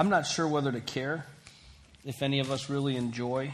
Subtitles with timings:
[0.00, 1.26] I'm not sure whether to care
[2.06, 3.52] if any of us really enjoy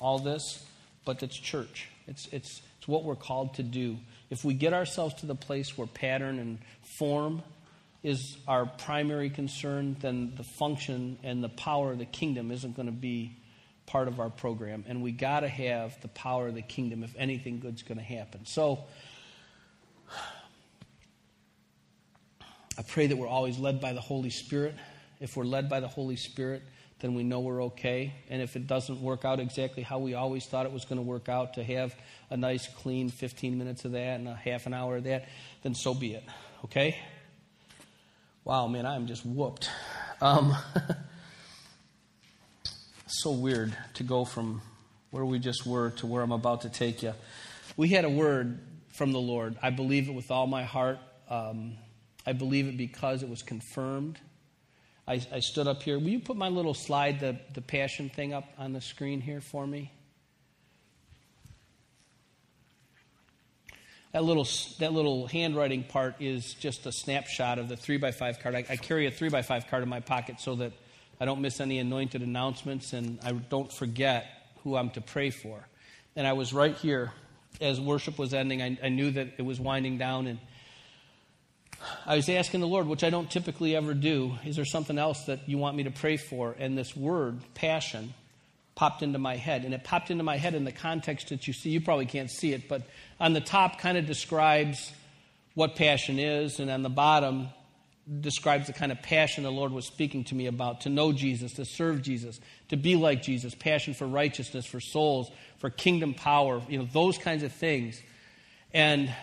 [0.00, 0.64] all this,
[1.04, 1.88] but it's church.
[2.06, 3.96] It's, it's, it's what we're called to do.
[4.30, 7.42] If we get ourselves to the place where pattern and form
[8.04, 12.86] is our primary concern, then the function and the power of the kingdom isn't going
[12.86, 13.34] to be
[13.86, 14.84] part of our program.
[14.86, 18.04] And we got to have the power of the kingdom if anything good's going to
[18.04, 18.46] happen.
[18.46, 18.84] So
[22.78, 24.76] I pray that we're always led by the Holy Spirit.
[25.22, 26.64] If we're led by the Holy Spirit,
[26.98, 28.12] then we know we're okay.
[28.28, 31.02] And if it doesn't work out exactly how we always thought it was going to
[31.02, 31.94] work out, to have
[32.28, 35.28] a nice, clean 15 minutes of that and a half an hour of that,
[35.62, 36.24] then so be it.
[36.64, 36.98] Okay?
[38.44, 39.70] Wow, man, I'm just whooped.
[40.20, 40.56] Um,
[43.06, 44.60] so weird to go from
[45.12, 47.14] where we just were to where I'm about to take you.
[47.76, 48.58] We had a word
[48.88, 49.56] from the Lord.
[49.62, 50.98] I believe it with all my heart.
[51.28, 51.74] Um,
[52.26, 54.18] I believe it because it was confirmed.
[55.12, 55.98] I, I, stood up here.
[55.98, 59.42] Will you put my little slide, the, the passion thing, up on the screen here
[59.42, 59.92] for me?
[64.12, 68.40] That little, that little handwriting part is just a snapshot of the 3 by 5
[68.40, 68.54] card.
[68.54, 70.72] I, I carry a 3 by 5 card in my pocket so that
[71.20, 74.26] I don't miss any anointed announcements and I don't forget
[74.64, 75.68] who I'm to pray for.
[76.16, 77.12] And I was right here
[77.60, 78.62] as worship was ending.
[78.62, 80.38] I, I knew that it was winding down and
[82.06, 85.24] I was asking the Lord, which I don't typically ever do, is there something else
[85.24, 86.54] that you want me to pray for?
[86.58, 88.14] And this word, passion,
[88.74, 89.64] popped into my head.
[89.64, 91.70] And it popped into my head in the context that you see.
[91.70, 92.82] You probably can't see it, but
[93.20, 94.92] on the top kind of describes
[95.54, 97.48] what passion is, and on the bottom
[98.20, 101.52] describes the kind of passion the Lord was speaking to me about to know Jesus,
[101.54, 106.60] to serve Jesus, to be like Jesus, passion for righteousness, for souls, for kingdom power,
[106.68, 108.00] you know, those kinds of things.
[108.74, 109.14] And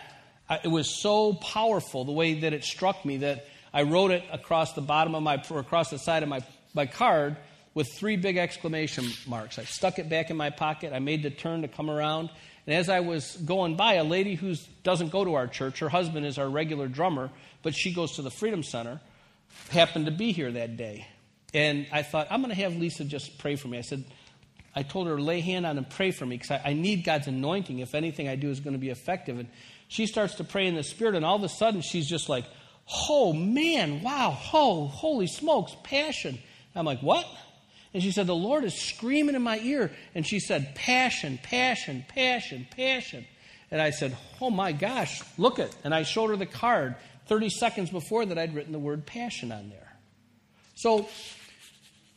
[0.50, 4.72] it was so powerful the way that it struck me that I wrote it across
[4.72, 6.42] the bottom of my, or across the side of my,
[6.74, 7.36] my card
[7.74, 9.58] with three big exclamation marks.
[9.58, 10.92] I stuck it back in my pocket.
[10.92, 12.30] I made the turn to come around.
[12.66, 15.88] And as I was going by, a lady who doesn't go to our church, her
[15.88, 17.30] husband is our regular drummer,
[17.62, 19.00] but she goes to the Freedom Center,
[19.70, 21.06] happened to be here that day.
[21.54, 23.78] And I thought, I'm going to have Lisa just pray for me.
[23.78, 24.04] I said,
[24.74, 27.26] I told her, lay hand on and pray for me because I, I, need God's
[27.26, 29.38] anointing if anything I do is going to be effective.
[29.38, 29.48] And
[29.90, 32.44] she starts to pray in the Spirit, and all of a sudden she's just like,
[33.08, 36.38] oh man, wow, oh, holy smokes, passion.
[36.76, 37.26] I'm like, what?
[37.92, 39.90] And she said, The Lord is screaming in my ear.
[40.14, 43.26] And she said, Passion, passion, passion, passion.
[43.72, 45.74] And I said, Oh my gosh, look it.
[45.82, 46.94] And I showed her the card.
[47.26, 49.92] 30 seconds before that, I'd written the word passion on there.
[50.76, 51.08] So,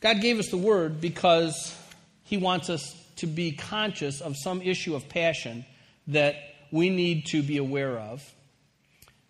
[0.00, 1.76] God gave us the word because
[2.22, 5.64] He wants us to be conscious of some issue of passion
[6.06, 6.36] that
[6.74, 8.20] we need to be aware of.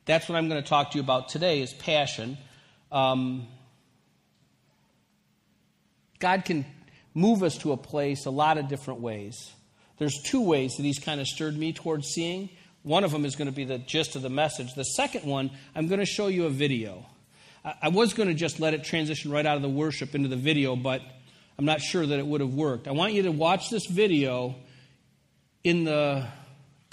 [0.06, 2.38] That's what I'm going to talk to you about today is passion.
[2.90, 3.46] Um,
[6.20, 6.64] God can
[7.12, 9.52] move us to a place a lot of different ways.
[9.98, 12.48] There's two ways that He's kind of stirred me towards seeing.
[12.82, 14.72] One of them is going to be the gist of the message.
[14.72, 17.04] The second one, I'm going to show you a video.
[17.62, 20.36] I was going to just let it transition right out of the worship into the
[20.36, 21.02] video, but
[21.58, 22.88] I'm not sure that it would have worked.
[22.88, 24.54] I want you to watch this video
[25.62, 26.26] in the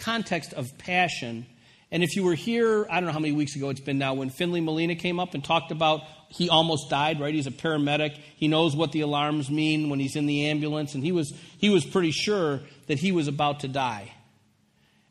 [0.01, 1.45] context of passion.
[1.91, 4.13] And if you were here, I don't know how many weeks ago it's been now,
[4.13, 7.33] when Finley Molina came up and talked about he almost died, right?
[7.33, 8.17] He's a paramedic.
[8.37, 11.69] He knows what the alarms mean when he's in the ambulance, and he was, he
[11.69, 14.13] was pretty sure that he was about to die.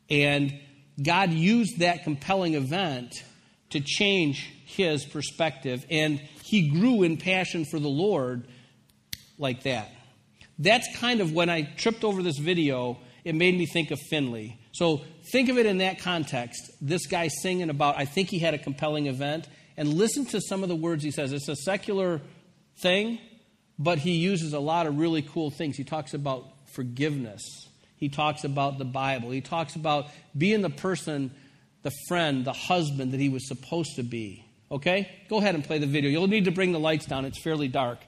[0.09, 0.59] And
[1.01, 3.23] God used that compelling event
[3.69, 8.47] to change his perspective, and he grew in passion for the Lord
[9.37, 9.91] like that.
[10.57, 14.59] That's kind of when I tripped over this video, it made me think of Finley.
[14.71, 15.01] So
[15.31, 16.71] think of it in that context.
[16.81, 20.63] This guy singing about, I think he had a compelling event, and listen to some
[20.63, 21.33] of the words he says.
[21.33, 22.21] It's a secular
[22.81, 23.19] thing,
[23.77, 25.77] but he uses a lot of really cool things.
[25.77, 27.41] He talks about forgiveness,
[27.97, 31.31] he talks about the Bible, he talks about being the person,
[31.83, 34.45] the friend, the husband that he was supposed to be.
[34.71, 35.09] Okay?
[35.29, 36.09] Go ahead and play the video.
[36.09, 37.99] You'll need to bring the lights down, it's fairly dark.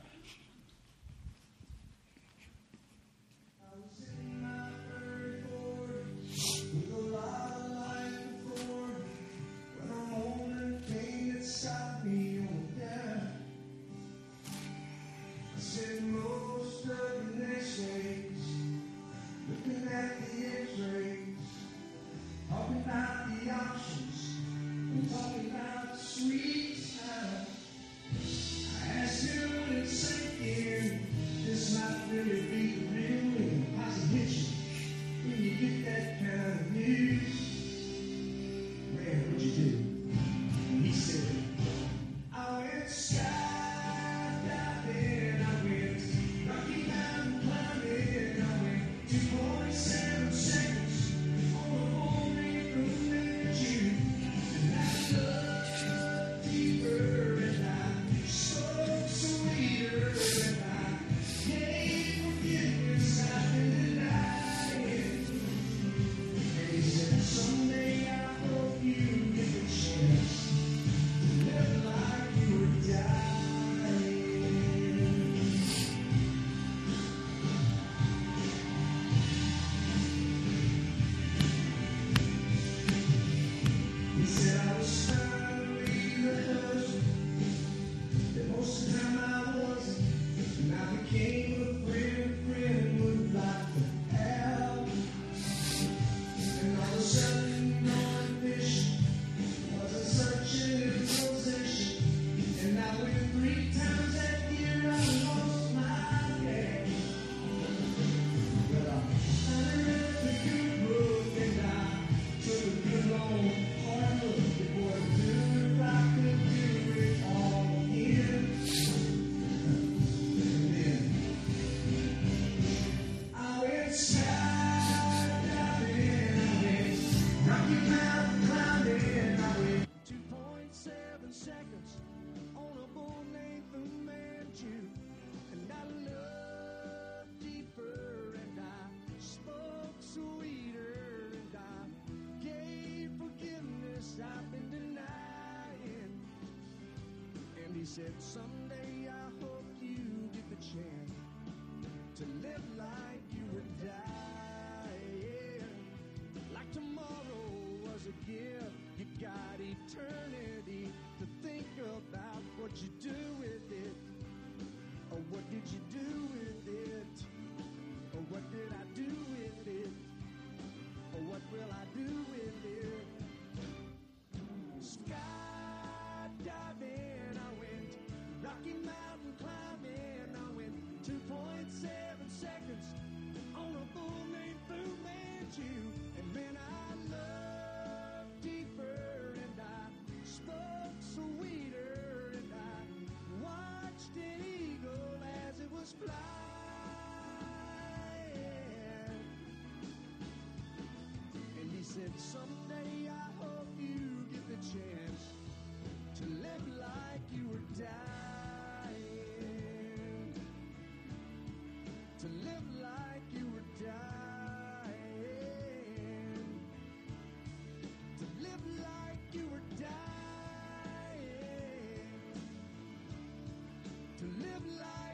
[224.23, 225.12] To live like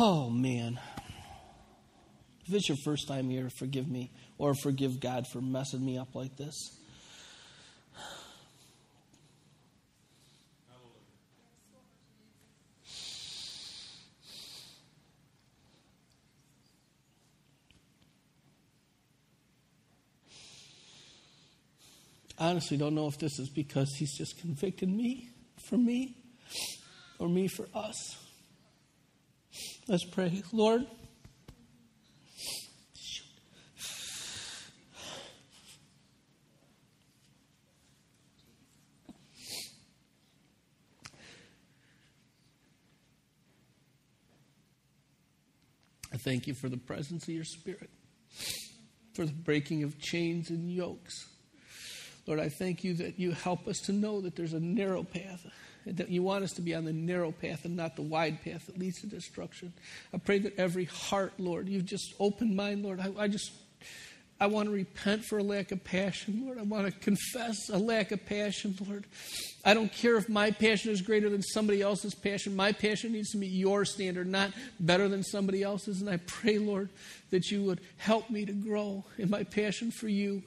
[0.00, 0.78] Oh, man.
[2.46, 6.14] If it's your first time here, forgive me or forgive God for messing me up
[6.14, 6.78] like this.
[22.38, 25.28] Honestly don't know if this is because he's just convicted me
[25.68, 26.16] for me
[27.18, 28.27] or me for us.
[29.90, 30.42] Let's pray.
[30.52, 30.86] Lord,
[46.12, 47.88] I thank you for the presence of your Spirit,
[49.14, 51.37] for the breaking of chains and yokes.
[52.28, 55.46] Lord, I thank you that you help us to know that there's a narrow path,
[55.86, 58.66] that you want us to be on the narrow path and not the wide path
[58.66, 59.72] that leads to destruction.
[60.12, 63.00] I pray that every heart, Lord, you've just opened mine, Lord.
[63.00, 63.50] I, I just,
[64.40, 66.58] I want to repent for a lack of passion, Lord.
[66.58, 69.04] I want to confess a lack of passion, Lord.
[69.64, 72.54] I don't care if my passion is greater than somebody else's passion.
[72.54, 76.00] My passion needs to meet your standard, not better than somebody else's.
[76.00, 76.88] And I pray, Lord,
[77.30, 80.44] that you would help me to grow in my passion for you.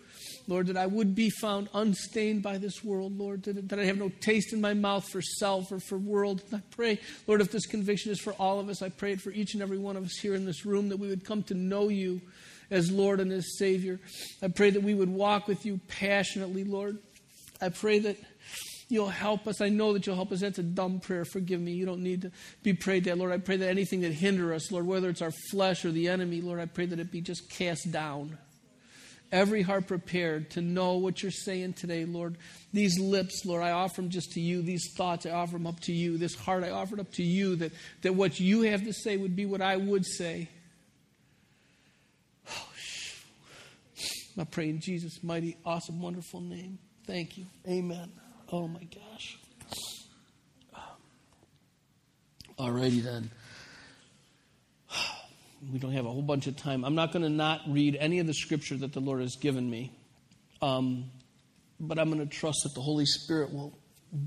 [0.48, 3.98] Lord, that I would be found unstained by this world, Lord, that, that I have
[3.98, 6.44] no taste in my mouth for self or for world.
[6.50, 9.22] And I pray, Lord, if this conviction is for all of us, I pray it
[9.22, 11.44] for each and every one of us here in this room that we would come
[11.44, 12.22] to know you
[12.72, 14.00] as Lord and as Savior.
[14.42, 16.98] I pray that we would walk with you passionately, Lord.
[17.62, 18.18] I pray that
[18.90, 19.62] you'll help us.
[19.62, 20.40] I know that you'll help us.
[20.40, 21.26] That's a dumb prayer.
[21.26, 21.74] Forgive me.
[21.74, 22.32] You don't need to
[22.64, 23.32] be prayed that, Lord.
[23.32, 26.42] I pray that anything that hinder us, Lord, whether it's our flesh or the enemy,
[26.42, 28.38] Lord, I pray that it be just cast down
[29.32, 32.38] every heart prepared to know what you're saying today, Lord.
[32.74, 34.62] These lips, Lord, I offer them just to you.
[34.62, 36.18] These thoughts, I offer them up to you.
[36.18, 37.56] This heart, I offer it up to you.
[37.56, 40.50] That, that what you have to say would be what I would say.
[44.38, 46.80] I pray in Jesus' mighty, awesome, wonderful name.
[47.06, 47.46] Thank you.
[47.68, 48.12] Amen.
[48.52, 49.38] Oh my gosh.
[52.58, 53.32] Alrighty then.
[55.72, 56.84] We don't have a whole bunch of time.
[56.84, 59.70] I'm not going to not read any of the scripture that the Lord has given
[59.70, 59.92] me,
[60.62, 61.12] um,
[61.80, 63.78] but I'm going to trust that the Holy Spirit will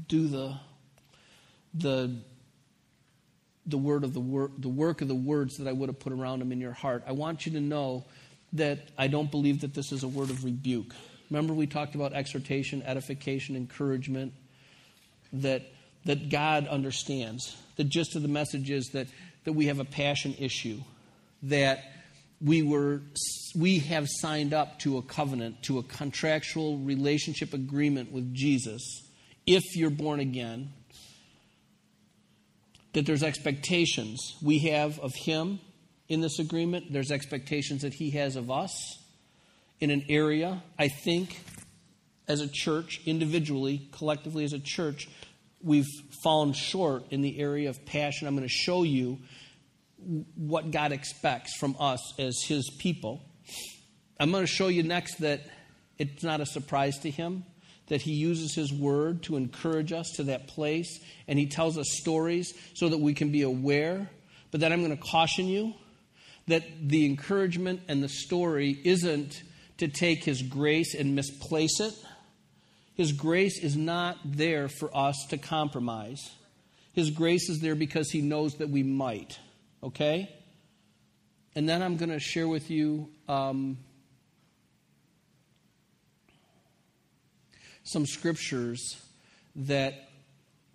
[0.08, 0.54] do the
[1.74, 2.16] the
[3.66, 6.12] the word of the word, the work of the words that I would have put
[6.12, 7.02] around them in your heart.
[7.06, 8.04] I want you to know
[8.54, 10.94] that I don't believe that this is a word of rebuke.
[11.30, 14.32] Remember, we talked about exhortation, edification, encouragement.
[15.32, 15.62] That
[16.04, 17.56] that God understands.
[17.76, 19.08] The gist of the message is that
[19.44, 20.80] that we have a passion issue
[21.44, 21.84] that
[22.40, 23.02] we were
[23.54, 29.02] we have signed up to a covenant to a contractual relationship agreement with Jesus
[29.46, 30.72] if you're born again
[32.94, 35.60] that there's expectations we have of him
[36.08, 38.98] in this agreement there's expectations that he has of us
[39.80, 41.44] in an area i think
[42.26, 45.08] as a church, individually, collectively as a church,
[45.62, 45.88] we've
[46.22, 48.26] fallen short in the area of passion.
[48.26, 49.18] I'm going to show you
[50.36, 53.22] what God expects from us as His people.
[54.18, 55.42] I'm going to show you next that
[55.98, 57.44] it's not a surprise to Him
[57.88, 61.86] that He uses His word to encourage us to that place, and He tells us
[62.00, 64.08] stories so that we can be aware.
[64.50, 65.74] But then I'm going to caution you
[66.46, 69.42] that the encouragement and the story isn't
[69.78, 71.94] to take His grace and misplace it.
[72.94, 76.30] His grace is not there for us to compromise.
[76.92, 79.38] His grace is there because He knows that we might.
[79.82, 80.30] Okay?
[81.56, 83.78] And then I'm going to share with you um,
[87.84, 89.00] some scriptures
[89.56, 90.08] that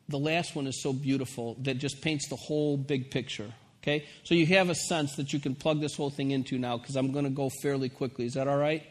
[0.08, 3.54] the last one is so beautiful that just paints the whole big picture.
[3.82, 4.06] Okay?
[4.24, 6.96] So you have a sense that you can plug this whole thing into now because
[6.96, 8.26] I'm going to go fairly quickly.
[8.26, 8.84] Is that all right?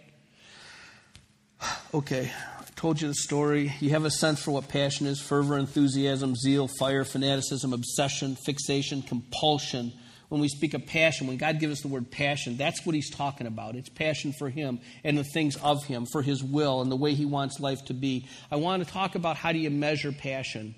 [1.94, 2.30] Okay.
[2.60, 3.72] I told you the story.
[3.80, 9.02] You have a sense for what passion is fervor, enthusiasm, zeal, fire, fanaticism, obsession, fixation,
[9.02, 9.92] compulsion
[10.28, 13.10] when we speak of passion, when God gives us the word passion, that's what He's
[13.10, 13.76] talking about.
[13.76, 17.14] It's passion for Him and the things of Him, for His will and the way
[17.14, 18.26] He wants life to be.
[18.50, 20.74] I want to talk about how do you measure passion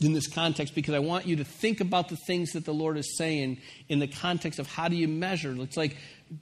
[0.00, 2.96] in this context because I want you to think about the things that the Lord
[2.96, 5.54] is saying in the context of how do you measure.
[5.60, 5.96] It's like,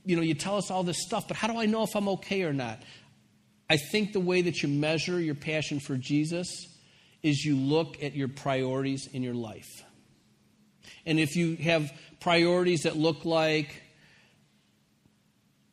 [0.04, 2.08] you know, you tell us all this stuff, but how do I know if I'm
[2.10, 2.82] okay or not?
[3.68, 6.48] I think the way that you measure your passion for Jesus
[7.22, 9.82] is you look at your priorities in your life.
[11.06, 13.82] And if you have priorities that look like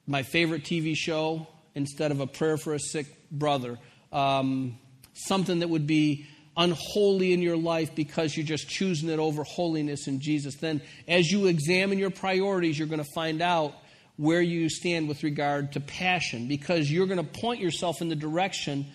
[0.08, 3.78] my favorite TV show instead of a prayer for a sick brother,
[4.12, 4.78] um,
[5.14, 10.08] something that would be unholy in your life because you're just choosing it over holiness
[10.08, 13.74] in Jesus, then as you examine your priorities, you're going to find out
[14.18, 18.16] where you stand with regard to passion because you're going to point yourself in the
[18.16, 18.86] direction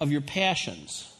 [0.00, 1.12] of your passions.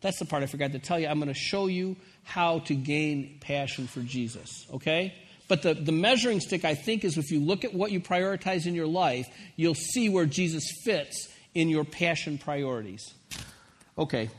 [0.00, 1.08] That's the part I forgot to tell you.
[1.08, 5.14] I'm going to show you how to gain passion for Jesus, okay?
[5.48, 8.66] But the, the measuring stick, I think, is if you look at what you prioritize
[8.66, 9.26] in your life,
[9.56, 13.12] you'll see where Jesus fits in your passion priorities.
[13.96, 14.30] Okay.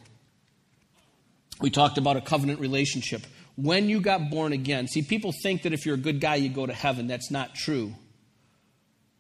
[1.60, 3.22] We talked about a covenant relationship.
[3.56, 6.50] When you got born again, see, people think that if you're a good guy, you
[6.50, 7.08] go to heaven.
[7.08, 7.94] That's not true.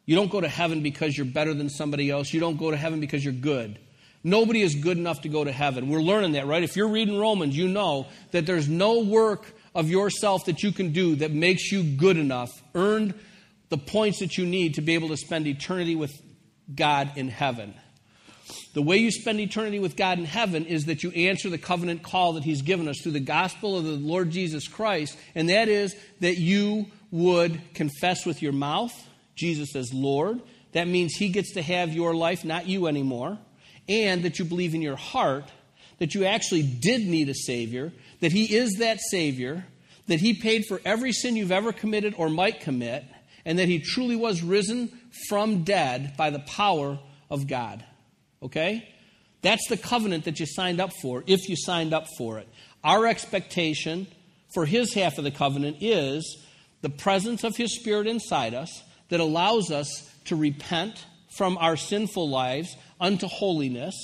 [0.06, 2.34] You don't go to heaven because you're better than somebody else.
[2.34, 3.78] You don't go to heaven because you're good.
[4.24, 5.88] Nobody is good enough to go to heaven.
[5.88, 6.64] We're learning that, right?
[6.64, 10.92] If you're reading Romans, you know that there's no work of yourself that you can
[10.92, 13.14] do that makes you good enough, earned
[13.70, 16.12] the points that you need to be able to spend eternity with
[16.74, 17.74] God in heaven.
[18.74, 22.04] The way you spend eternity with God in heaven is that you answer the covenant
[22.04, 25.68] call that He's given us through the gospel of the Lord Jesus Christ, and that
[25.68, 28.94] is that you would confess with your mouth
[29.36, 30.42] Jesus as Lord.
[30.74, 33.40] That means He gets to have your life, not you anymore
[33.90, 35.52] and that you believe in your heart
[35.98, 37.92] that you actually did need a Savior,
[38.22, 39.66] that He is that Savior,
[40.08, 43.04] that He paid for every sin you've ever committed or might commit,
[43.44, 44.88] and that He truly was risen
[45.28, 47.84] from dead by the power of God.
[48.42, 48.88] Okay?
[49.42, 52.48] That's the covenant that you signed up for, if you signed up for it.
[52.84, 54.08] Our expectation
[54.54, 56.44] for His half of the covenant is
[56.82, 62.30] the presence of His Spirit inside us that allows us to repent from our sinful
[62.30, 63.96] lives unto holiness,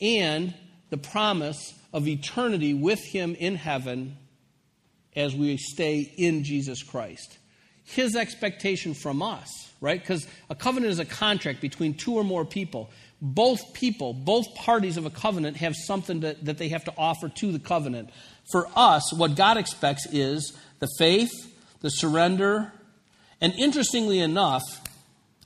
[0.00, 0.54] and
[0.90, 4.16] the promise of eternity with Him in heaven
[5.16, 7.38] as we stay in Jesus Christ.
[7.84, 10.00] His expectation from us, right?
[10.00, 12.90] Because a covenant is a contract between two or more people.
[13.22, 17.28] Both people, both parties of a covenant have something that, that they have to offer
[17.28, 18.10] to the covenant.
[18.52, 21.30] For us, what God expects is the faith,
[21.80, 22.72] the surrender,
[23.40, 24.62] and interestingly enough,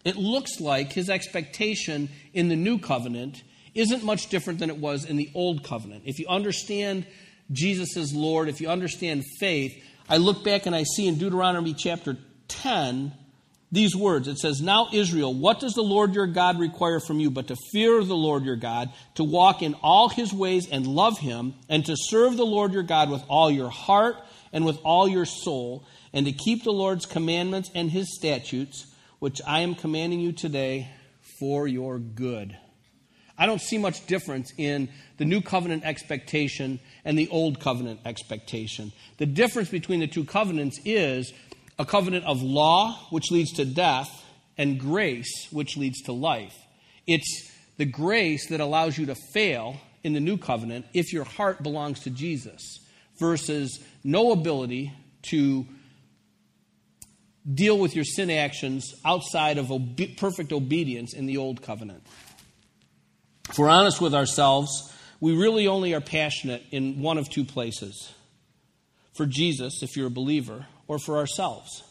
[0.04, 3.42] it looks like his expectation in the new covenant
[3.74, 6.02] isn't much different than it was in the old covenant.
[6.06, 7.06] If you understand
[7.50, 11.74] Jesus as Lord, if you understand faith, I look back and I see in Deuteronomy
[11.74, 12.16] chapter
[12.48, 13.12] 10
[13.72, 14.28] these words.
[14.28, 17.56] It says, Now, Israel, what does the Lord your God require from you but to
[17.72, 21.84] fear the Lord your God, to walk in all his ways and love him, and
[21.86, 24.16] to serve the Lord your God with all your heart
[24.52, 28.86] and with all your soul, and to keep the Lord's commandments and his statutes?
[29.24, 30.90] which I am commanding you today
[31.40, 32.58] for your good.
[33.38, 38.92] I don't see much difference in the new covenant expectation and the old covenant expectation.
[39.16, 41.32] The difference between the two covenants is
[41.78, 44.10] a covenant of law, which leads to death,
[44.56, 46.54] and grace, which leads to life.
[47.06, 51.62] It's the grace that allows you to fail in the new covenant if your heart
[51.62, 52.80] belongs to Jesus,
[53.18, 55.66] versus no ability to
[57.52, 62.02] deal with your sin actions outside of obe- perfect obedience in the old covenant.
[63.50, 68.14] If we're honest with ourselves, we really only are passionate in one of two places
[69.14, 71.82] for Jesus, if you're a believer, or for ourselves.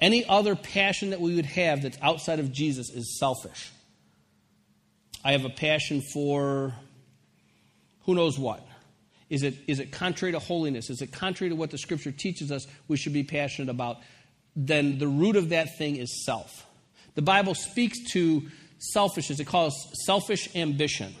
[0.00, 3.70] Any other passion that we would have that's outside of Jesus is selfish.
[5.24, 6.74] I have a passion for
[8.04, 8.66] who knows what.
[9.30, 10.90] Is it, is it contrary to holiness?
[10.90, 13.98] Is it contrary to what the scripture teaches us we should be passionate about?
[14.54, 16.66] Then the root of that thing is self.
[17.14, 18.42] The Bible speaks to
[18.78, 21.14] selfishness, it calls selfish ambition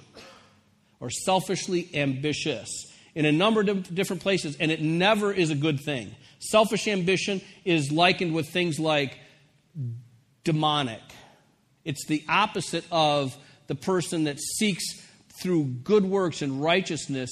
[1.00, 2.68] or selfishly ambitious
[3.14, 6.14] in a number of different places, and it never is a good thing.
[6.38, 9.18] Selfish ambition is likened with things like
[10.42, 11.00] demonic.
[11.84, 14.84] It's the opposite of the person that seeks
[15.40, 17.30] through good works and righteousness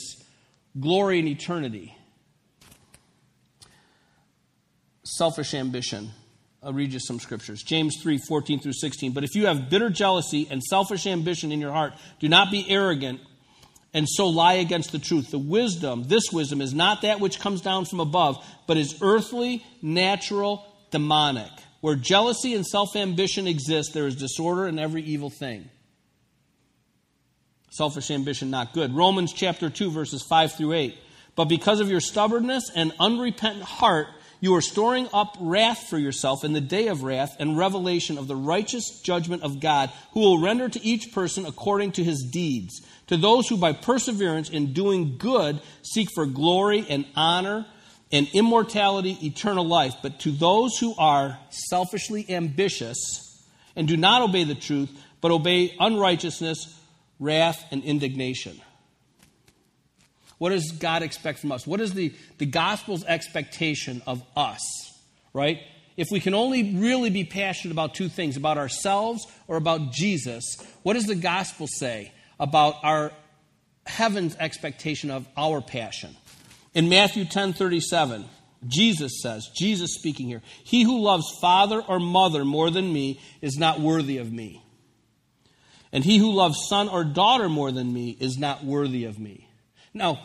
[0.79, 1.97] glory and eternity.
[5.05, 6.11] Selfish ambition.
[6.63, 7.63] I'll read you some scriptures.
[7.63, 9.13] James 3 14 through 16.
[9.13, 12.65] But if you have bitter jealousy and selfish ambition in your heart, do not be
[12.71, 13.21] arrogant
[13.95, 15.31] and so lie against the truth.
[15.31, 19.65] The wisdom, this wisdom, is not that which comes down from above, but is earthly,
[19.83, 21.51] natural, demonic.
[21.81, 25.69] Where jealousy and self ambition exist, there is disorder in every evil thing.
[27.71, 28.95] Selfish ambition, not good.
[28.95, 30.99] Romans chapter 2, verses 5 through 8.
[31.35, 34.09] But because of your stubbornness and unrepentant heart,
[34.43, 38.27] you are storing up wrath for yourself in the day of wrath and revelation of
[38.27, 42.85] the righteous judgment of God, who will render to each person according to his deeds.
[43.07, 47.67] To those who by perseverance in doing good seek for glory and honor
[48.11, 49.95] and immortality, eternal life.
[50.03, 52.99] But to those who are selfishly ambitious
[53.77, 56.77] and do not obey the truth, but obey unrighteousness,
[57.21, 58.61] wrath, and indignation.
[60.43, 61.69] What does God expect from us?
[61.69, 64.61] What is the, the gospel's expectation of us,
[65.33, 65.61] right?
[65.97, 70.57] If we can only really be passionate about two things, about ourselves or about Jesus,
[70.83, 73.13] what does the gospel say about our
[73.87, 76.17] heaven's expectation of our passion?
[76.75, 78.25] In Matthew 10 37,
[78.67, 83.59] Jesus says, Jesus speaking here, He who loves father or mother more than me is
[83.59, 84.61] not worthy of me.
[85.93, 89.47] And he who loves son or daughter more than me is not worthy of me.
[89.95, 90.21] Now,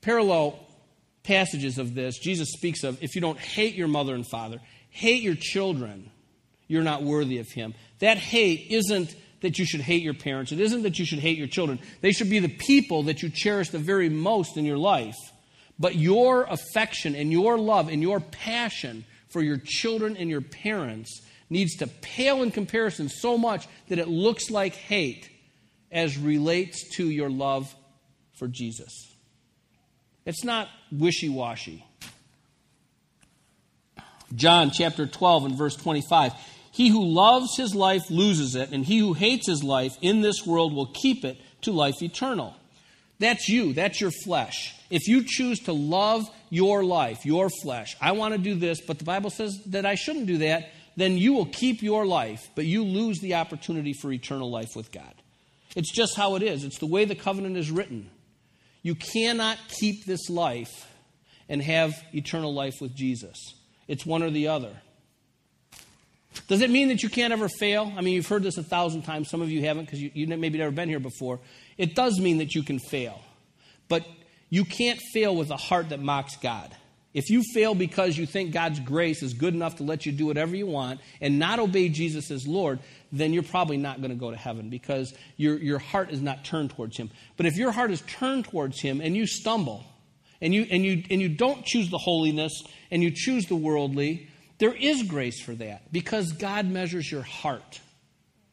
[0.00, 0.58] parallel
[1.22, 5.22] passages of this, Jesus speaks of if you don't hate your mother and father, hate
[5.22, 6.10] your children,
[6.66, 7.74] you're not worthy of him.
[8.00, 10.52] That hate isn't that you should hate your parents.
[10.52, 11.80] It isn't that you should hate your children.
[12.00, 15.16] They should be the people that you cherish the very most in your life.
[15.78, 21.22] But your affection and your love and your passion for your children and your parents
[21.50, 25.28] needs to pale in comparison so much that it looks like hate
[25.92, 27.72] as relates to your love
[28.34, 29.14] for Jesus.
[30.24, 31.84] It's not wishy washy.
[34.34, 36.32] John chapter 12 and verse 25.
[36.72, 40.46] He who loves his life loses it, and he who hates his life in this
[40.46, 42.56] world will keep it to life eternal.
[43.18, 44.74] That's you, that's your flesh.
[44.90, 48.98] If you choose to love your life, your flesh, I want to do this, but
[48.98, 52.64] the Bible says that I shouldn't do that, then you will keep your life, but
[52.64, 55.14] you lose the opportunity for eternal life with God.
[55.74, 56.64] It's just how it is.
[56.64, 58.10] It's the way the covenant is written.
[58.82, 60.88] You cannot keep this life
[61.48, 63.36] and have eternal life with Jesus.
[63.88, 64.72] It's one or the other.
[66.48, 67.92] Does it mean that you can't ever fail?
[67.96, 69.28] I mean, you've heard this a thousand times.
[69.28, 71.40] Some of you haven't because you, you maybe never been here before.
[71.76, 73.20] It does mean that you can fail.
[73.88, 74.06] But
[74.48, 76.74] you can't fail with a heart that mocks God.
[77.14, 80.26] If you fail because you think God's grace is good enough to let you do
[80.26, 82.78] whatever you want and not obey Jesus as Lord,
[83.10, 86.44] then you're probably not going to go to heaven because your, your heart is not
[86.44, 87.10] turned towards Him.
[87.36, 89.84] But if your heart is turned towards Him and you stumble
[90.40, 94.28] and you, and you, and you don't choose the holiness and you choose the worldly,
[94.56, 97.80] there is grace for that because God measures your heart,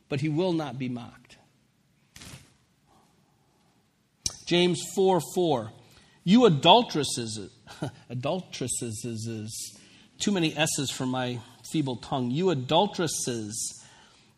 [0.09, 1.37] but He will not be mocked.
[4.47, 5.71] James 4 4.
[6.23, 7.39] You adulteresses,
[8.09, 9.79] adulteresses is
[10.19, 11.39] too many S's for my
[11.71, 12.31] feeble tongue.
[12.31, 13.83] You adulteresses,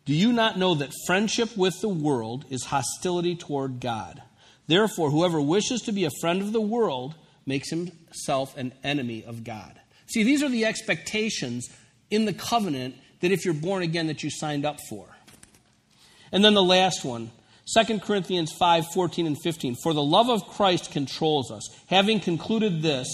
[0.04, 4.22] do you not know that friendship with the world is hostility toward God?
[4.66, 7.14] Therefore, whoever wishes to be a friend of the world
[7.46, 9.80] makes himself an enemy of God.
[10.06, 11.68] See, these are the expectations
[12.10, 15.06] in the covenant that if you're born again that you signed up for.
[16.30, 17.30] And then the last one,
[17.76, 19.76] 2 Corinthians 5 14 and 15.
[19.82, 21.68] For the love of Christ controls us.
[21.86, 23.08] Having concluded this,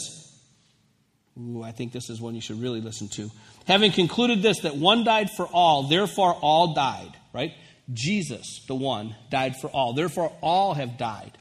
[1.39, 3.31] ooh, I think this is one you should really listen to.
[3.67, 7.53] Having concluded this, that one died for all, therefore all died, right?
[7.93, 9.93] Jesus, the one, died for all.
[9.93, 11.39] Therefore all have died.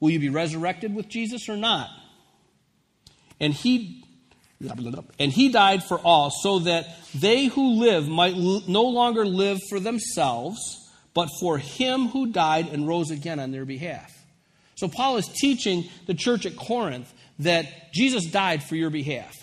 [0.00, 1.90] Will you be resurrected with Jesus or not?
[3.40, 4.04] And he
[5.18, 9.78] And he died for all, so that they who live might no longer live for
[9.78, 10.87] themselves,
[11.18, 14.16] but for him who died and rose again on their behalf.
[14.76, 19.34] So Paul is teaching the church at Corinth that Jesus died for your behalf.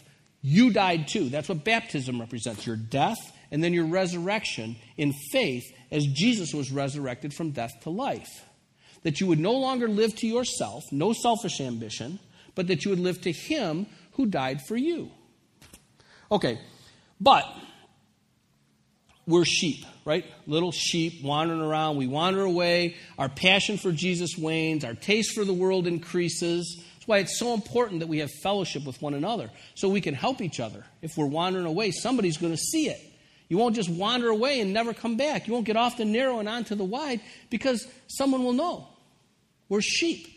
[0.41, 1.27] You died too.
[1.27, 3.17] That's what baptism represents your death
[3.51, 8.45] and then your resurrection in faith as Jesus was resurrected from death to life.
[9.03, 12.19] That you would no longer live to yourself, no selfish ambition,
[12.55, 15.11] but that you would live to him who died for you.
[16.31, 16.57] Okay,
[17.19, 17.43] but
[19.27, 20.25] we're sheep, right?
[20.45, 21.97] Little sheep wandering around.
[21.97, 22.95] We wander away.
[23.17, 24.85] Our passion for Jesus wanes.
[24.85, 26.83] Our taste for the world increases.
[26.95, 30.13] That's why it's so important that we have fellowship with one another so we can
[30.13, 30.83] help each other.
[31.01, 33.01] If we're wandering away, somebody's going to see it.
[33.47, 35.47] You won't just wander away and never come back.
[35.47, 38.87] You won't get off the narrow and onto the wide because someone will know.
[39.69, 40.27] We're sheep.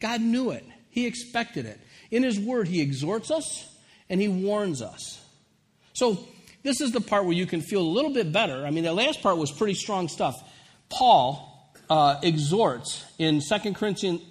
[0.00, 1.78] God knew it, He expected it.
[2.10, 3.66] In His Word, He exhorts us
[4.08, 5.22] and He warns us.
[5.92, 6.26] So,
[6.62, 8.66] this is the part where you can feel a little bit better.
[8.66, 10.34] I mean, the last part was pretty strong stuff.
[10.88, 14.22] Paul uh, exhorts in 2 Corinthians,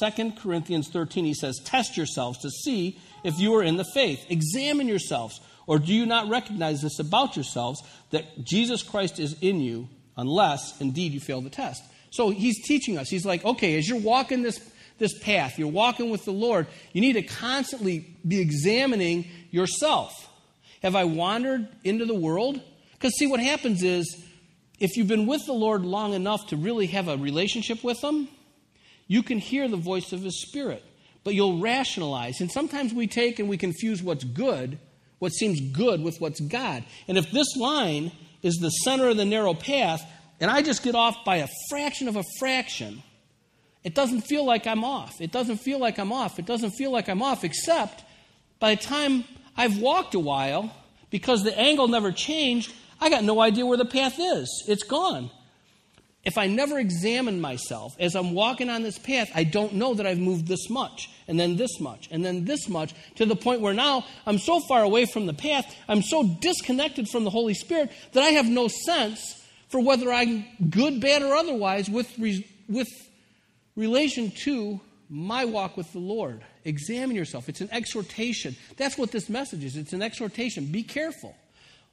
[0.00, 4.24] 2 Corinthians 13, he says, Test yourselves to see if you are in the faith.
[4.28, 5.40] Examine yourselves.
[5.66, 10.80] Or do you not recognize this about yourselves, that Jesus Christ is in you, unless
[10.80, 11.82] indeed you fail the test?
[12.10, 13.08] So he's teaching us.
[13.08, 14.60] He's like, okay, as you're walking this,
[14.98, 20.28] this path, you're walking with the Lord, you need to constantly be examining yourself.
[20.84, 22.60] Have I wandered into the world?
[22.92, 24.22] Because, see, what happens is,
[24.78, 28.28] if you've been with the Lord long enough to really have a relationship with Him,
[29.06, 30.84] you can hear the voice of His Spirit,
[31.24, 32.42] but you'll rationalize.
[32.42, 34.78] And sometimes we take and we confuse what's good,
[35.20, 36.84] what seems good, with what's God.
[37.08, 40.06] And if this line is the center of the narrow path,
[40.38, 43.02] and I just get off by a fraction of a fraction,
[43.84, 45.22] it doesn't feel like I'm off.
[45.22, 46.38] It doesn't feel like I'm off.
[46.38, 48.04] It doesn't feel like I'm off, except
[48.60, 49.24] by the time
[49.56, 50.74] I've walked a while,
[51.10, 54.64] because the angle never changed, I got no idea where the path is.
[54.66, 55.30] It's gone.
[56.24, 60.06] If I never examine myself as I'm walking on this path, I don't know that
[60.06, 63.60] I've moved this much, and then this much, and then this much, to the point
[63.60, 67.52] where now I'm so far away from the path, I'm so disconnected from the Holy
[67.52, 72.46] Spirit that I have no sense for whether I'm good, bad, or otherwise with, re-
[72.68, 72.88] with
[73.76, 76.44] relation to my walk with the Lord.
[76.64, 77.48] Examine yourself.
[77.48, 78.56] It's an exhortation.
[78.76, 79.76] That's what this message is.
[79.76, 80.66] It's an exhortation.
[80.66, 81.36] Be careful.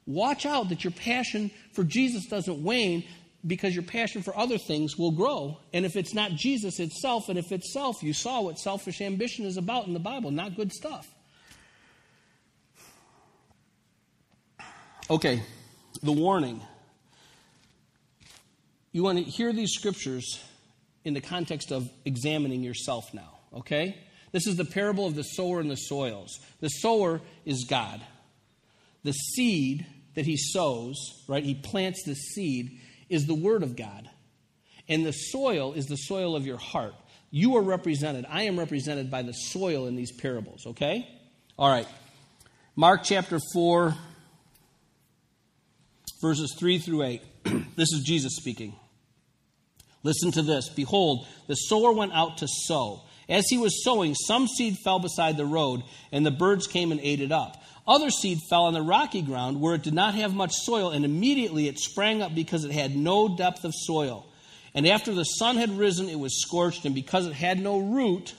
[0.06, 3.04] Watch out that your passion for Jesus doesn't wane
[3.46, 5.58] because your passion for other things will grow.
[5.74, 7.30] And if it's not Jesus, it's self.
[7.30, 10.56] And if it's self, you saw what selfish ambition is about in the Bible, not
[10.56, 11.08] good stuff.
[15.10, 15.42] Okay,
[16.02, 16.62] the warning.
[18.92, 20.42] You want to hear these scriptures
[21.04, 23.98] in the context of examining yourself now, okay?
[24.32, 26.40] This is the parable of the sower and the soils.
[26.60, 28.02] The sower is God.
[29.04, 29.86] The seed
[30.16, 31.44] that he sows, right?
[31.44, 34.10] He plants the seed is the word of God.
[34.88, 36.94] And the soil is the soil of your heart.
[37.30, 38.26] You are represented.
[38.30, 41.08] I am represented by the soil in these parables, okay?
[41.58, 41.88] All right.
[42.76, 43.96] Mark chapter 4,
[46.22, 47.22] verses 3 through 8.
[47.76, 48.76] this is Jesus speaking.
[50.04, 50.70] Listen to this.
[50.70, 53.02] Behold, the sower went out to sow.
[53.30, 57.00] As he was sowing, some seed fell beside the road, and the birds came and
[57.02, 57.64] ate it up.
[57.88, 61.06] Other seed fell on the rocky ground where it did not have much soil, and
[61.06, 64.26] immediately it sprang up because it had no depth of soil.
[64.74, 68.34] And after the sun had risen, it was scorched, and because it had no root,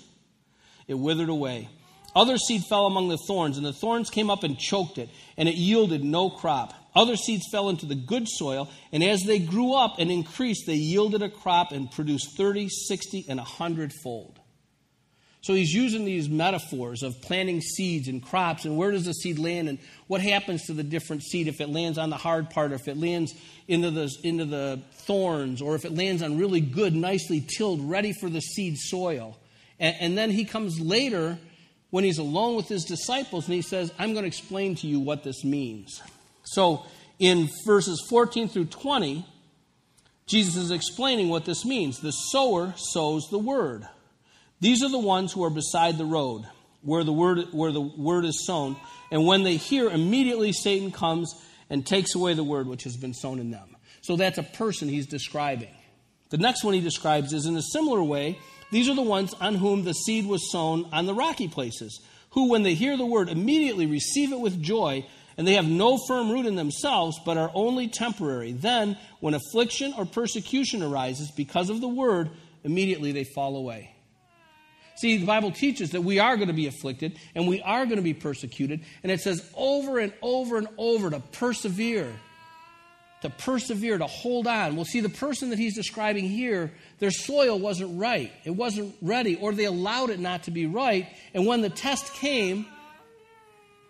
[0.87, 1.69] it withered away.
[2.15, 5.49] Other seed fell among the thorns, and the thorns came up and choked it, and
[5.49, 6.75] it yielded no crop.
[6.95, 10.75] Other seeds fell into the good soil, and as they grew up and increased, they
[10.75, 14.39] yielded a crop and produced 30, 60, and 100 fold.
[15.43, 19.41] So he's using these metaphors of planting seeds and crops, and where does the seed
[19.41, 22.71] land, and what happens to the different seed if it lands on the hard part,
[22.71, 23.35] or if it lands
[23.67, 28.13] into the, into the thorns, or if it lands on really good, nicely tilled, ready
[28.13, 29.37] for the seed soil.
[29.81, 31.39] And, and then he comes later
[31.91, 35.01] when he's alone with his disciples, and he says, I'm going to explain to you
[35.01, 36.01] what this means.
[36.45, 36.85] So
[37.19, 39.27] in verses 14 through 20,
[40.27, 42.01] Jesus is explaining what this means.
[42.01, 43.87] The sower sows the word.
[44.61, 46.45] These are the ones who are beside the road,
[46.83, 48.77] where the word, where the word is sown.
[49.11, 51.35] And when they hear, immediately Satan comes
[51.69, 53.77] and takes away the word which has been sown in them.
[54.03, 55.75] So that's a person he's describing.
[56.31, 58.39] The next one he describes is in a similar way,
[58.71, 62.01] these are the ones on whom the seed was sown on the rocky places,
[62.31, 65.05] who, when they hear the word, immediately receive it with joy,
[65.37, 68.53] and they have no firm root in themselves, but are only temporary.
[68.53, 72.31] Then, when affliction or persecution arises because of the word,
[72.65, 73.95] immediately they fall away.
[74.97, 77.97] See, the Bible teaches that we are going to be afflicted and we are going
[77.97, 78.83] to be persecuted.
[79.03, 82.13] And it says over and over and over to persevere.
[83.23, 84.77] To persevere, to hold on.
[84.77, 88.33] Well, see, the person that he's describing here, their soil wasn't right.
[88.45, 91.07] It wasn't ready, or they allowed it not to be right.
[91.33, 92.67] And when the test came,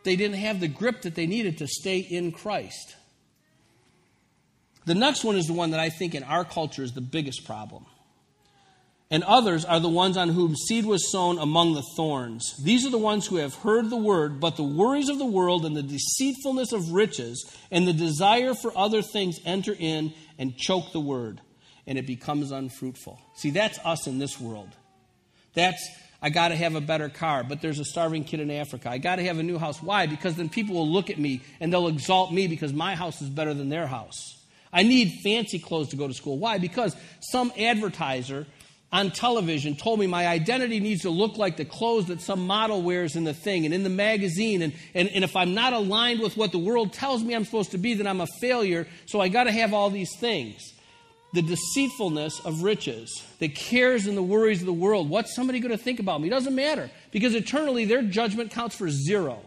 [0.04, 2.96] they didn't have the grip that they needed to stay in Christ.
[4.84, 7.44] The next one is the one that I think in our culture is the biggest
[7.44, 7.86] problem.
[9.10, 12.54] And others are the ones on whom seed was sown among the thorns.
[12.62, 15.66] These are the ones who have heard the word, but the worries of the world
[15.66, 20.92] and the deceitfulness of riches and the desire for other things enter in and choke
[20.92, 21.42] the word,
[21.86, 23.20] and it becomes unfruitful.
[23.36, 24.70] See, that's us in this world.
[25.52, 25.86] That's
[26.22, 28.88] I got to have a better car, but there's a starving kid in Africa.
[28.88, 29.82] I got to have a new house.
[29.82, 30.06] Why?
[30.06, 33.28] Because then people will look at me and they'll exalt me because my house is
[33.28, 34.38] better than their house.
[34.72, 36.38] I need fancy clothes to go to school.
[36.38, 36.58] Why?
[36.58, 38.46] Because some advertiser
[38.92, 42.82] on television told me my identity needs to look like the clothes that some model
[42.82, 44.62] wears in the thing and in the magazine.
[44.62, 47.72] And, and, and if I'm not aligned with what the world tells me I'm supposed
[47.72, 48.87] to be, then I'm a failure.
[49.06, 50.72] So I got to have all these things
[51.33, 55.09] the deceitfulness of riches, the cares and the worries of the world.
[55.09, 56.29] What's somebody going to think about me?
[56.29, 59.40] It doesn't matter because eternally their judgment counts for zero.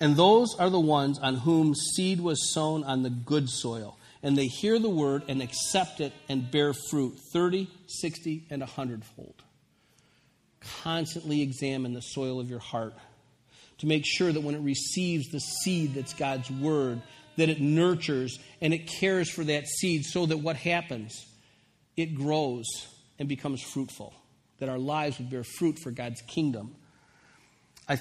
[0.00, 3.96] And those are the ones on whom seed was sown on the good soil.
[4.22, 9.04] And they hear the word and accept it and bear fruit 30, 60, and 100
[9.04, 9.42] fold.
[10.82, 12.94] Constantly examine the soil of your heart
[13.78, 17.00] to make sure that when it receives the seed that's God's word,
[17.36, 21.26] that it nurtures and it cares for that seed so that what happens?
[21.96, 22.66] It grows
[23.18, 24.14] and becomes fruitful.
[24.58, 26.74] That our lives would bear fruit for God's kingdom.
[27.88, 28.00] I,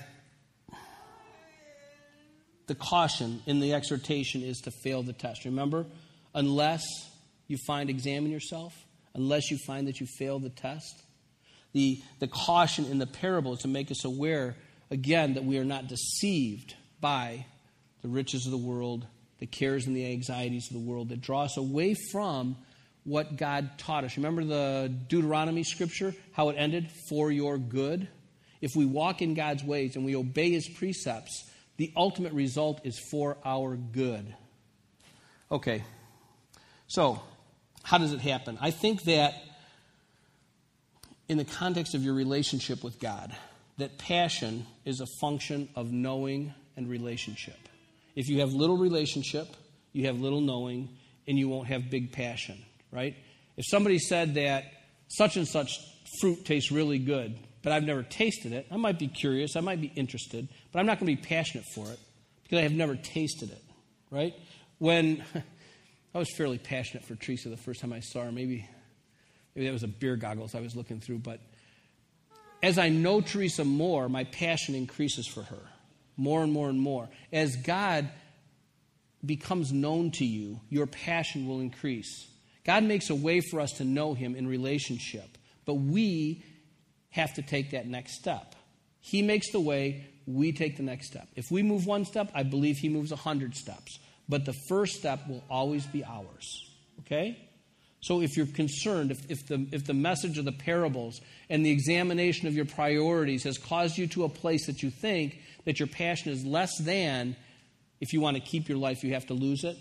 [2.65, 5.45] the caution in the exhortation is to fail the test.
[5.45, 5.85] Remember,
[6.33, 6.83] unless
[7.47, 8.73] you find, examine yourself,
[9.13, 11.03] unless you find that you fail the test.
[11.73, 14.55] The, the caution in the parable is to make us aware
[14.89, 17.45] again, that we are not deceived by
[18.01, 19.05] the riches of the world,
[19.39, 22.57] the cares and the anxieties of the world that draw us away from
[23.03, 24.17] what God taught us.
[24.17, 26.89] Remember the Deuteronomy scripture, how it ended?
[27.09, 28.07] For your good.
[28.59, 32.99] If we walk in God's ways and we obey his precepts, the ultimate result is
[33.11, 34.33] for our good.
[35.51, 35.83] Okay,
[36.87, 37.21] so
[37.83, 38.57] how does it happen?
[38.59, 39.35] I think that
[41.29, 43.33] in the context of your relationship with God,
[43.77, 47.57] that passion is a function of knowing and relationship.
[48.15, 49.47] If you have little relationship,
[49.93, 50.89] you have little knowing,
[51.27, 52.57] and you won't have big passion,
[52.91, 53.15] right?
[53.57, 54.65] If somebody said that
[55.07, 55.71] such and such
[56.21, 59.81] fruit tastes really good, but I've never tasted it, I might be curious, I might
[59.81, 61.99] be interested, but I'm not going to be passionate for it
[62.43, 63.63] because I have never tasted it,
[64.09, 64.33] right?
[64.79, 65.23] When
[66.15, 68.67] I was fairly passionate for Teresa the first time I saw her, maybe
[69.55, 71.41] maybe that was a beer goggles I was looking through, but
[72.67, 75.61] as I know Teresa more, my passion increases for her
[76.17, 77.07] more and more and more.
[77.31, 78.09] As God
[79.25, 82.27] becomes known to you, your passion will increase.
[82.65, 86.43] God makes a way for us to know Him in relationship, but we
[87.11, 88.53] have to take that next step.
[88.99, 91.29] He makes the way, we take the next step.
[91.37, 93.97] If we move one step, I believe He moves a hundred steps.
[94.27, 96.69] But the first step will always be ours.
[97.01, 97.46] Okay?
[97.99, 101.71] So if you're concerned, if, if, the, if the message of the parables and the
[101.71, 105.87] examination of your priorities has caused you to a place that you think that your
[105.87, 107.35] passion is less than,
[107.99, 109.77] if you want to keep your life, you have to lose it.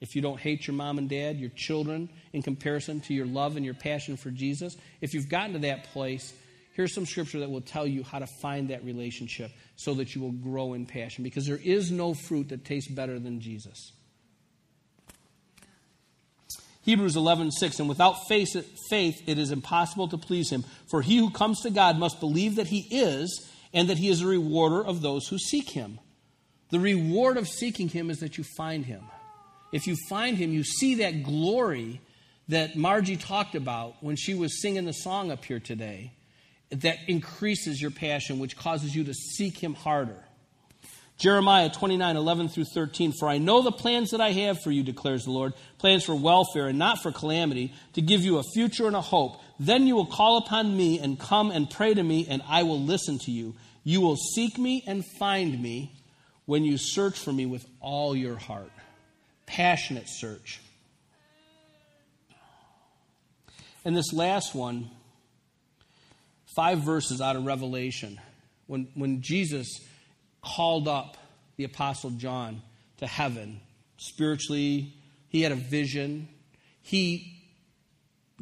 [0.00, 3.56] If you don't hate your mom and dad, your children, in comparison to your love
[3.56, 6.34] and your passion for Jesus, if you've gotten to that place,
[6.72, 10.20] here's some scripture that will tell you how to find that relationship so that you
[10.20, 11.24] will grow in passion.
[11.24, 13.92] Because there is no fruit that tastes better than Jesus.
[16.84, 18.54] Hebrews 11:6 and without faith
[19.26, 22.68] it is impossible to please him for he who comes to God must believe that
[22.68, 25.98] he is and that he is a rewarder of those who seek him.
[26.70, 29.02] The reward of seeking him is that you find him.
[29.72, 32.00] If you find him, you see that glory
[32.48, 36.12] that Margie talked about when she was singing the song up here today.
[36.70, 40.22] That increases your passion, which causes you to seek him harder.
[41.16, 43.12] Jeremiah 29, 11 through 13.
[43.18, 46.14] For I know the plans that I have for you, declares the Lord plans for
[46.14, 49.40] welfare and not for calamity, to give you a future and a hope.
[49.58, 52.80] Then you will call upon me and come and pray to me, and I will
[52.80, 53.54] listen to you.
[53.84, 55.92] You will seek me and find me
[56.46, 58.72] when you search for me with all your heart.
[59.46, 60.60] Passionate search.
[63.84, 64.90] And this last one,
[66.56, 68.18] five verses out of Revelation,
[68.66, 69.68] when, when Jesus
[70.44, 71.16] called up
[71.56, 72.62] the Apostle John
[72.98, 73.60] to heaven.
[73.96, 74.94] Spiritually,
[75.28, 76.28] he had a vision.
[76.82, 77.42] He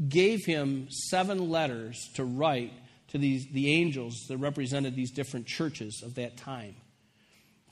[0.09, 2.73] gave him seven letters to write
[3.09, 6.75] to these, the angels that represented these different churches of that time.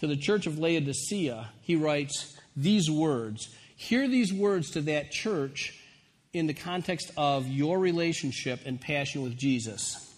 [0.01, 5.75] To the church of Laodicea, he writes these words Hear these words to that church
[6.35, 10.10] in the context of your relationship and passion with Jesus.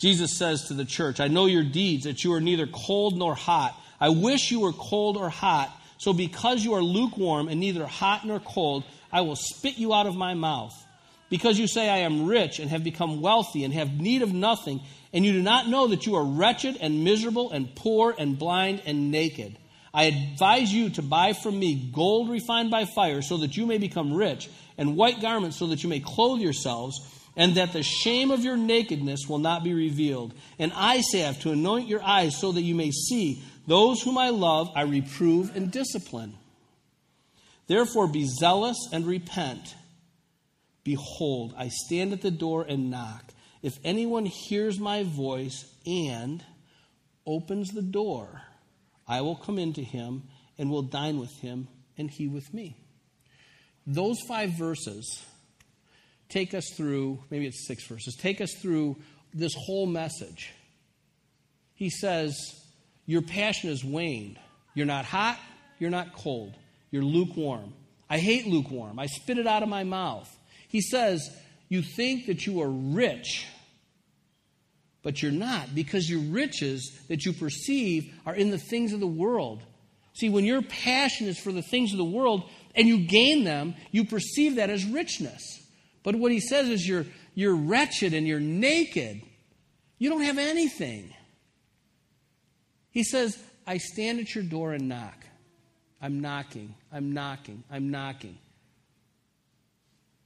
[0.00, 3.34] Jesus says to the church, I know your deeds, that you are neither cold nor
[3.34, 3.78] hot.
[4.00, 5.70] I wish you were cold or hot.
[5.98, 10.06] So because you are lukewarm and neither hot nor cold, I will spit you out
[10.06, 10.74] of my mouth.
[11.28, 14.80] Because you say, I am rich and have become wealthy and have need of nothing,
[15.12, 18.82] and you do not know that you are wretched and miserable and poor and blind
[18.86, 19.58] and naked.
[19.92, 23.76] I advise you to buy from me gold refined by fire so that you may
[23.76, 28.30] become rich, and white garments so that you may clothe yourselves and that the shame
[28.30, 30.34] of your nakedness will not be revealed.
[30.58, 33.42] And I, salve to anoint your eyes so that you may see.
[33.66, 36.36] Those whom I love, I reprove and discipline.
[37.66, 39.74] Therefore, be zealous and repent.
[40.82, 43.24] Behold, I stand at the door and knock.
[43.62, 46.42] If anyone hears my voice and
[47.26, 48.42] opens the door,
[49.06, 50.24] I will come into him
[50.58, 52.76] and will dine with him, and he with me.
[53.86, 55.24] Those five verses
[56.30, 58.96] take us through, maybe it's six verses, take us through
[59.34, 60.52] this whole message.
[61.74, 62.36] He says,
[63.06, 64.38] Your passion has waned.
[64.74, 65.38] You're not hot,
[65.78, 66.54] you're not cold,
[66.90, 67.72] you're lukewarm.
[68.08, 68.98] I hate lukewarm.
[68.98, 70.28] I spit it out of my mouth.
[70.68, 71.28] He says,
[71.68, 73.46] You think that you are rich,
[75.02, 79.06] but you're not because your riches that you perceive are in the things of the
[79.06, 79.62] world.
[80.12, 83.74] See, when your passion is for the things of the world and you gain them,
[83.92, 85.59] you perceive that as richness.
[86.02, 89.22] But what he says is you're, you're wretched and you're naked.
[89.98, 91.12] You don't have anything.
[92.90, 95.26] He says, I stand at your door and knock.
[96.02, 98.38] I'm knocking, I'm knocking, I'm knocking.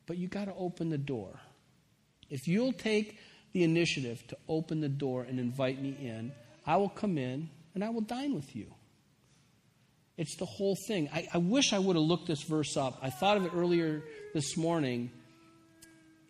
[0.07, 1.41] But you got to open the door.
[2.31, 3.19] If you'll take
[3.53, 6.33] the initiative to open the door and invite me in,
[6.65, 8.73] I will come in and I will dine with you.
[10.17, 11.09] It's the whole thing.
[11.13, 12.99] I, I wish I would have looked this verse up.
[13.03, 15.11] I thought of it earlier this morning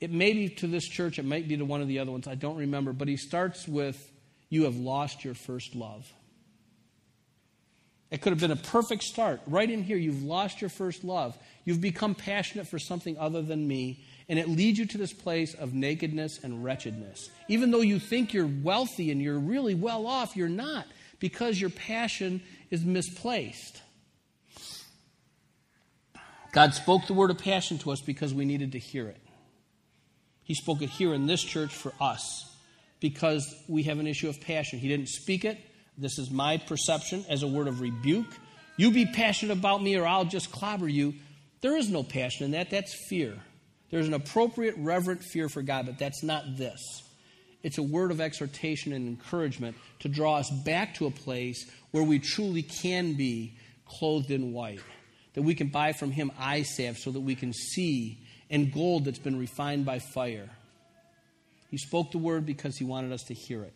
[0.05, 2.29] it may be to this church, it might be to one of the other ones,
[2.29, 4.13] I don't remember, but he starts with,
[4.51, 6.07] You have lost your first love.
[8.11, 9.41] It could have been a perfect start.
[9.47, 11.39] Right in here, you've lost your first love.
[11.65, 15.55] You've become passionate for something other than me, and it leads you to this place
[15.55, 17.31] of nakedness and wretchedness.
[17.49, 20.87] Even though you think you're wealthy and you're really well off, you're not,
[21.19, 23.81] because your passion is misplaced.
[26.53, 29.24] God spoke the word of passion to us because we needed to hear it.
[30.45, 32.51] He spoke it here in this church for us
[33.01, 34.79] because we have an issue of passion.
[34.79, 35.59] He didn't speak it.
[35.99, 38.27] This is my perception as a word of rebuke.
[38.77, 41.15] You be passionate about me or I'll just clobber you.
[41.61, 42.71] There is no passion in that.
[42.71, 43.39] That's fear.
[43.91, 46.81] There's an appropriate, reverent fear for God, but that's not this.
[47.63, 52.05] It's a word of exhortation and encouragement to draw us back to a place where
[52.05, 54.81] we truly can be clothed in white.
[55.35, 58.19] That we can buy from Him eye salve so that we can see
[58.55, 60.49] and gold that's been refined by fire.
[61.73, 63.73] He spoke the word because he wanted us to hear it.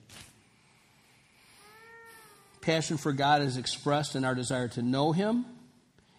[2.61, 5.45] Passion for God is expressed in our desire to know him,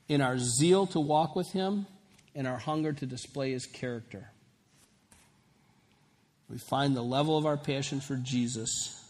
[0.09, 1.87] in our zeal to walk with him,
[2.35, 4.29] and our hunger to display his character.
[6.49, 9.01] We find the level of our passion for Jesus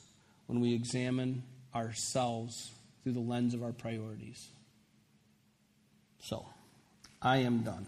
[0.46, 1.42] when we examine
[1.74, 2.72] ourselves
[3.02, 4.48] through the lens of our priorities.
[6.20, 6.46] So,
[7.20, 7.88] I am done.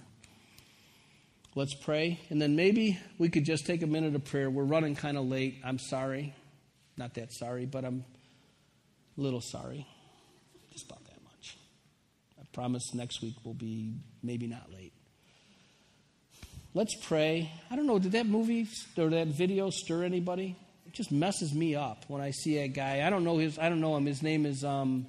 [1.53, 2.19] Let's pray.
[2.29, 4.49] And then maybe we could just take a minute of prayer.
[4.49, 5.59] We're running kind of late.
[5.65, 6.33] I'm sorry.
[6.95, 8.05] Not that sorry, but I'm
[9.17, 9.85] a little sorry.
[10.71, 11.57] Just about that much.
[12.39, 14.93] I promise next week will be maybe not late.
[16.73, 17.51] Let's pray.
[17.69, 18.65] I don't know, did that movie
[18.97, 20.55] or that video stir anybody?
[20.87, 23.05] It just messes me up when I see a guy.
[23.05, 24.05] I don't know his I don't know him.
[24.05, 25.05] His name is um,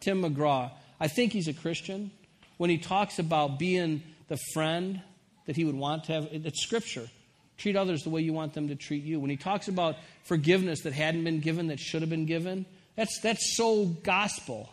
[0.00, 0.70] Tim McGraw.
[1.00, 2.10] I think he's a Christian.
[2.58, 5.00] When he talks about being the friend
[5.48, 6.28] that he would want to have.
[6.30, 7.08] It's scripture.
[7.56, 9.18] Treat others the way you want them to treat you.
[9.18, 13.18] When he talks about forgiveness that hadn't been given, that should have been given, that's,
[13.20, 14.68] that's so gospel.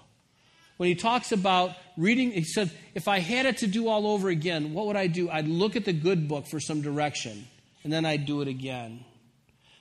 [0.76, 4.28] When he talks about reading, he said, if I had it to do all over
[4.28, 5.30] again, what would I do?
[5.30, 7.48] I'd look at the good book for some direction,
[7.86, 9.06] and then I'd do it again.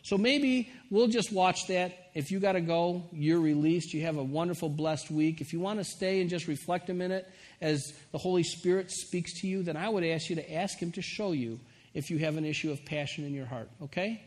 [0.05, 2.11] So maybe we'll just watch that.
[2.15, 3.95] If you got to go, you're released.
[3.95, 5.41] You have a wonderful, blessed week.
[5.41, 7.27] If you want to stay and just reflect a minute,
[7.63, 10.93] as the Holy Spirit speaks to you, then I would ask you to ask Him
[10.93, 11.59] to show you
[11.95, 13.71] if you have an issue of passion in your heart.
[13.83, 14.21] Okay?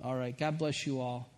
[0.00, 0.38] All right.
[0.38, 1.28] God bless you all.